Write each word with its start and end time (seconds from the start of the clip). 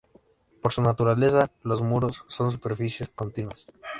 Por 0.63 0.73
su 0.73 0.81
naturaleza, 0.81 1.51
los 1.61 1.83
muros 1.83 2.23
son 2.27 2.49
superficies 2.49 3.09
continuas. 3.09 3.67